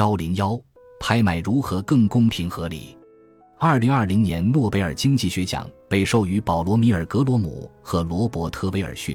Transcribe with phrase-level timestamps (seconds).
[0.00, 0.58] 幺零幺，
[0.98, 2.96] 拍卖如何更公平合理？
[3.58, 9.14] 二零二零年诺贝尔经济学奖被授予保罗·米尔格罗姆和罗伯特·威尔逊，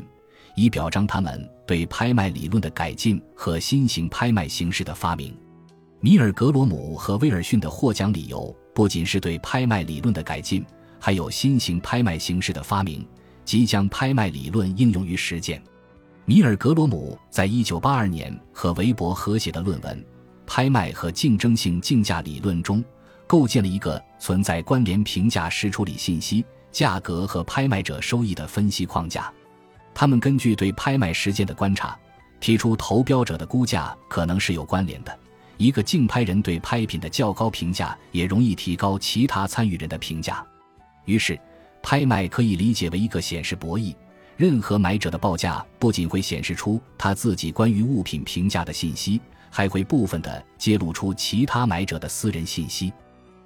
[0.56, 5.36] 以表彰他们对拍卖理论的改进和新型拍卖形式的发明。
[6.02, 10.63] 米尔格罗姆和威尔逊的获奖理由不仅是对拍卖理论的改进，
[10.99, 13.04] 还有新型拍卖形式的发明，
[13.44, 15.60] 即将拍卖理论应用于实践。
[16.26, 19.99] 米尔格罗姆在一九八二年和韦伯合写的论文
[20.46, 22.84] 《拍卖和竞争性竞价理论》中，
[23.27, 29.31] 构建了一个存在关联评价时处理信息、价格和拍卖者收益的分析框架。
[29.94, 31.98] 他们根据对拍卖实践的观察，
[32.39, 35.20] 提出投标者的估价可能是有关联的。
[35.58, 40.45] 一个竞拍人对拍品的较高评价，也容易提高其他参与人的评价。
[41.05, 41.39] 于是，
[41.81, 43.95] 拍卖可以理解为一个显示博弈。
[44.36, 49.22] 任何买者的报价不仅会显示出他自己关于物品评价的信息，
[49.55, 52.91] 还会部分的揭露出其他买者的私人信息。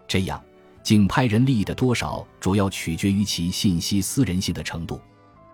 [0.08, 0.44] 这样，
[0.82, 5.00] 竞拍人利益的多少主要取决于其信息私人性的程度。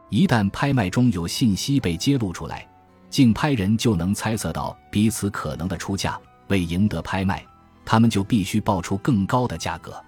[0.09, 2.65] 一旦拍卖中有信息被揭露出来，
[3.09, 6.17] 竞拍人就能猜测到彼此可能的出价。
[6.47, 7.45] 为赢得拍卖，
[7.83, 10.01] 他们就必须报出更高的价格。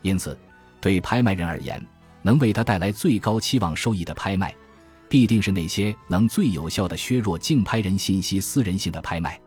[0.00, 0.34] 因此，
[0.80, 1.86] 对拍卖人而言，
[2.22, 4.54] 能为他带来最高期望收益的拍卖。
[5.06, 9.38] 必定是那些能最有效的削弱竞拍人信息私人性的拍卖。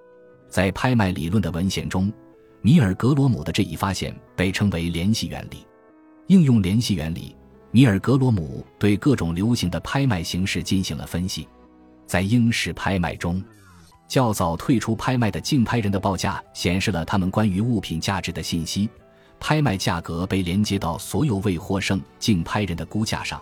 [0.56, 2.10] 在拍卖理论的文献中，
[2.62, 5.68] 米尔格罗姆的这一发现被称为联系原理。
[6.28, 7.36] 应用联系原理，
[7.72, 11.46] 米尔格罗姆对各种流行的拍卖形式进行了分析。
[12.08, 13.44] 在英式拍卖中，
[14.08, 18.90] 较早退出拍卖的竞拍人的报价显示了他们关于物品价值的信息，
[19.42, 23.42] 拍卖价格被连接到所有未获胜竞拍人的估价上。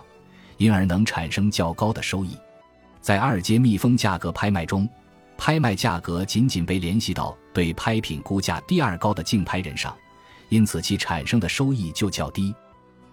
[0.56, 2.36] 因而能产生较高的收益。
[3.00, 4.88] 在二阶密封价格拍卖中，
[5.36, 9.96] 拍卖价格仅仅被联系到对拍品估价第二高的竞拍人上，
[10.48, 12.54] 因此其产生的收益就较低。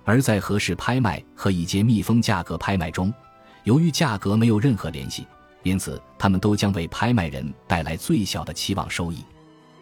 [0.04, 3.14] 而在合适拍卖和一阶密封价格拍卖中，
[3.64, 5.28] 由于价格没有任何联系，
[5.64, 9.24] 因此他们都将为拍卖人带来最小的期望收益。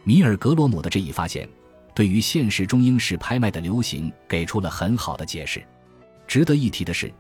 [0.04, 1.48] 米尔格罗姆的这一发现，
[1.94, 5.64] 对于现实中英式拍卖的流行给出了很好的解释。
[6.28, 7.12] 值得一提的是。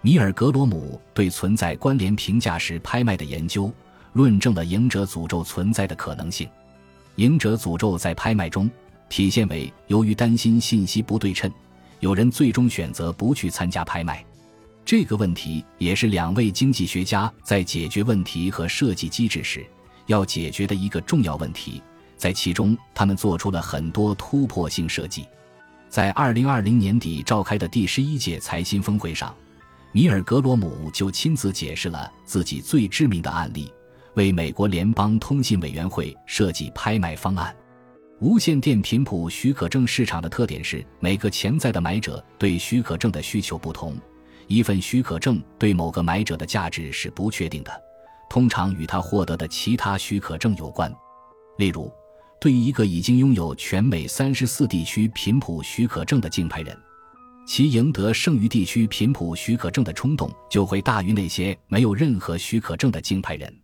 [0.00, 3.68] 米尔格罗姆对存在关联评价时拍卖的研究，
[4.12, 6.48] 论证了赢者诅咒存在的可能性。
[7.16, 8.70] 赢者诅咒在拍卖中
[9.08, 11.50] 体现为，由于担心信息不对称，
[12.00, 14.24] 有人最终选择不去参加拍卖。
[14.84, 19.66] 这个问题也是两位经济学家在解决问题和设计机制时
[20.06, 21.82] 要解决的一个重要问题，
[22.16, 25.26] 在其中他们做出了很多突破性设计。
[25.88, 29.34] 在二零二零年底召开的第十一届财新峰会上。
[29.90, 33.72] 米尔格罗姆就亲自解释了自己最知名的案例，
[34.18, 37.54] 为美国联邦通信委员会设计拍卖方案。
[38.18, 43.96] 无线电频谱许可证市场的特点是，每个潜在的买者对许可证的需求不同。
[44.48, 47.70] 一份许可证对某个买者的价值是不确定的，
[48.28, 50.92] 通常与他获得的其他许可证有关。
[51.58, 51.88] 例如，
[52.40, 56.76] 对于一个已经拥有全美三十四地区频谱许可证的竞拍人。
[57.46, 63.56] 其赢得剩余地区频谱许可证的冲动就会大于那些没有任何许可证的竞拍人。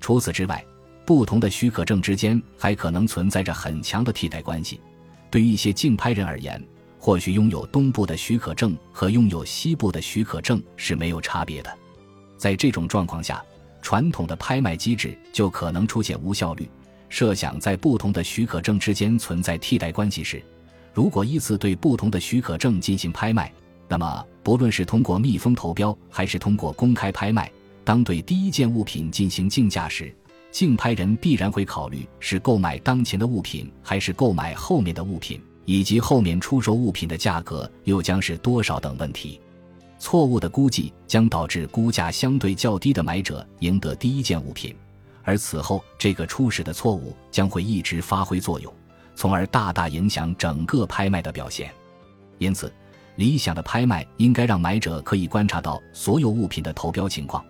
[0.00, 0.64] 除此之外，
[1.04, 4.80] 不同的许可证之间还可能存在着很强的替代关系。
[5.30, 6.62] 对于一些竞拍人而言，
[6.98, 11.78] 或许拥有东部的许可证和拥有西部的许可证是没有差别的。
[12.36, 13.42] 在这种状况下，
[13.82, 16.68] 传统的拍卖机制就可能出现无效率。
[17.08, 20.42] 设想在不同的许可证之间存在替代关系时。
[20.92, 23.50] 如果依次对不同的许可证进行拍卖，
[23.88, 27.50] 那么不论是通过密封投标还是通过公开拍卖，
[27.88, 30.14] 当对第一件物品进行竞价时，
[30.50, 39.40] 竞拍人必然会考虑是购买当前的物品还是购买后面的物品，以及后面出售物品的价格又将是多少等问题。
[39.98, 44.76] 错误的估计将导致估价相对较低的买者赢得第一件物品，
[45.22, 48.70] 而此后这个初始的错误将会一直发挥作用。
[49.14, 51.72] 从而大大影响整个拍卖的表现，
[52.36, 52.70] 因此，
[53.16, 57.42] 理想的拍卖应该让买者可以观察到所有物品的投标情况，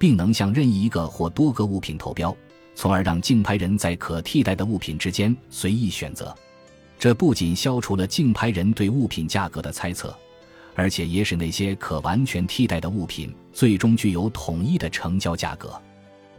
[0.00, 2.36] 并能向任意一个或多个物品投标，
[2.74, 6.34] 从而让竞拍人在可替代的物品之间随意选择。
[6.98, 10.12] 这不仅消除了竞拍人对物品价格的猜测，
[10.74, 15.80] 而且也使那些可完全替代的物品最终具有统一的成交价格。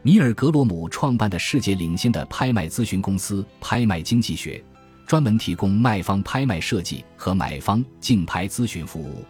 [0.01, 4.61] 米尔格罗姆创办的世界领先的拍卖咨询公司“拍卖经济学”。
[5.07, 9.25] 专门提供卖方拍卖设计和买方竞拍咨询服务，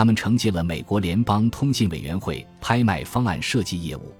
[0.00, 4.14] 他们承接了美国联邦通信委员会拍卖方案设计业务。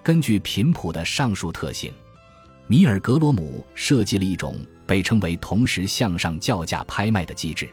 [0.00, 1.92] 根据频谱的上述特性，
[2.68, 4.56] 米尔格罗姆设计了一种
[4.86, 7.68] 被称为同时向上叫价拍卖的机制，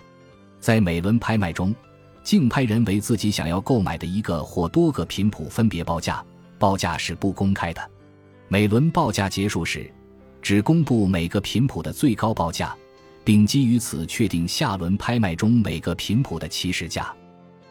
[0.59, 1.75] 在每轮拍卖中，
[2.23, 6.25] 竞拍人为自己想要购买的一个或多个频谱分别报价，
[6.57, 7.91] 报价是不公开的。
[8.47, 9.93] 每轮报价结束时，
[10.41, 12.75] 只公布每个频谱的最高报价，
[13.23, 17.13] 并基于此确定下轮拍卖中每个频谱的起始价。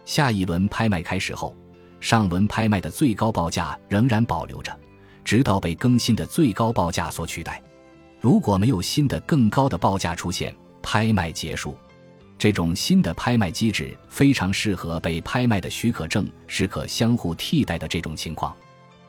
[0.04, 1.56] 下一轮拍卖开始后，
[2.00, 4.76] 上轮拍卖的最高报价仍然保留着。
[5.24, 7.62] 直到被更新的最高报价所取代。
[8.20, 10.52] 如果没有新的更高的报价出现，
[10.82, 11.76] 拍卖结束。
[12.36, 18.52] 这种新的拍卖机制非常适合被拍卖的许可证是可相互替代的这种情况。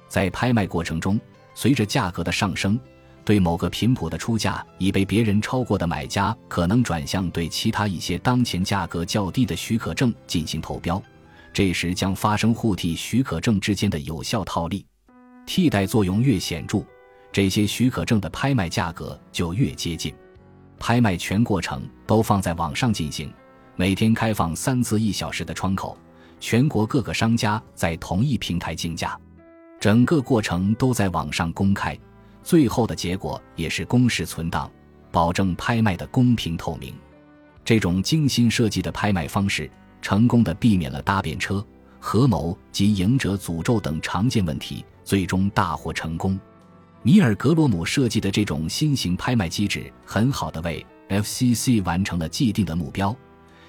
[0.08, 1.20] 在拍卖过程中，
[1.56, 2.80] 随着价格的上升，
[3.26, 11.02] 对某个频谱的出价已被别人超过的买家可能转向对其他一些当前价格较低的许可证进行投标。
[11.54, 14.86] 这时将发生互替许可证之间的有效套利。
[15.46, 16.84] 替代作用越显著，
[17.32, 20.14] 这些许可证的拍卖价格就越接近。
[20.80, 23.32] 拍卖全过程都放在网上进行，
[23.76, 25.98] 每天开放三次一小时的窗口，
[26.40, 29.18] 全国各个商家在同一平台竞价，
[29.80, 31.98] 整个过程都在网上公开，
[32.44, 34.70] 最后的结果也是公示存档，
[35.12, 36.94] 保证拍卖的公平透明。
[37.64, 39.70] 这种精心设计的拍卖方式，
[40.02, 41.66] 成功的避免了搭便车、
[42.00, 44.86] 合谋及赢者诅咒等常见问题。
[45.06, 46.40] 最终大获成功。
[47.02, 53.14] 米尔格罗姆设计的这种新型拍卖机制，很好的为 FCC 完成了既定的目标，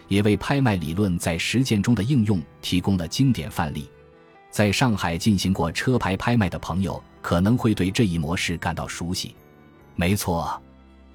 [0.07, 3.91] 也为拍卖理论在实践中的应用提供了经典范例。
[4.55, 9.35] 在上海进行过车牌拍卖的朋友，可能会对这一模式感到熟悉。
[9.97, 10.63] 没错，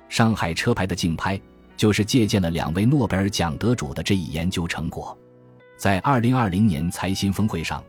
[0.10, 1.40] 上海车牌的竞拍
[1.78, 5.18] 就是借鉴了两位诺贝尔奖得主的这一研究成果。
[5.78, 7.82] 在2020年财新峰会上，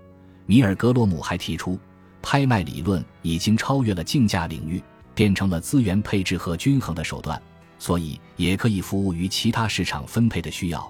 [0.46, 1.76] 米尔格罗姆还提出。
[2.22, 4.80] 拍卖理论已经超越了竞价领域，
[5.16, 7.42] 变成了资源配置和均衡的手段，
[7.76, 10.88] 所以也可以服务于其他市场分配的需要，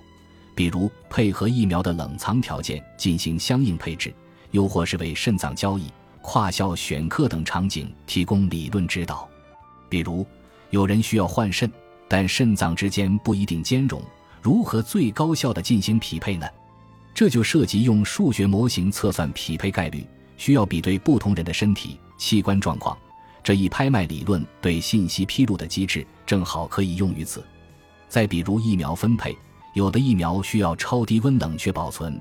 [0.54, 4.12] 比如配合疫苗的冷藏条件进行相应配置，
[4.50, 5.84] 又或是为肾脏交易、
[6.22, 9.28] 跨校选课等场景提供理论指导。
[9.88, 10.26] 比如，
[10.70, 11.70] 有人需要换肾，
[12.08, 14.02] 但肾脏之间不一定兼容，
[14.40, 16.46] 如何最高效的进行匹配呢？
[17.14, 20.06] 这就涉及用数学模型测算匹配概率。
[20.36, 22.96] 需要比对不同人的身体器官状况，
[23.44, 27.44] 这一拍卖理论对信息披露的机制正好可以用于此。
[28.08, 29.36] 再比如疫苗分配，
[29.74, 32.18] 有的疫苗需要超低温冷却保存，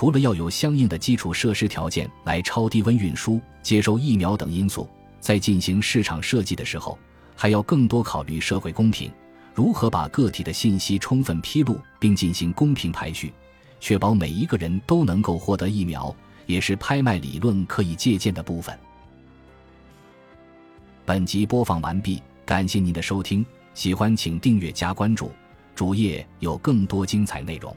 [0.00, 4.88] 除了要有相应的基础设施条件来超低温运输、接收疫苗等因素，
[5.20, 6.98] 在进行市场设计的时候，
[7.36, 9.12] 还要更多考虑社会公平，
[9.54, 13.30] 如何把个体的信息充分披露并进行公平排序，
[13.78, 16.16] 确保每一个人都能够获得疫苗。
[16.46, 18.74] 也是拍卖理论可以借鉴的部分。
[21.04, 23.44] 本集播放完毕，感谢您的收听，
[23.74, 25.30] 喜欢请订阅加关注，
[25.74, 27.76] 主页有更多精彩内容。